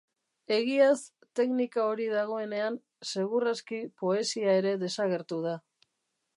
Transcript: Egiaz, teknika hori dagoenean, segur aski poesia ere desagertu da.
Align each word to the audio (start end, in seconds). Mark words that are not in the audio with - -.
Egiaz, 0.53 1.01
teknika 1.39 1.83
hori 1.91 2.07
dagoenean, 2.15 2.79
segur 3.11 3.47
aski 3.55 3.83
poesia 4.03 4.59
ere 4.63 4.77
desagertu 4.87 5.43
da. 5.49 5.57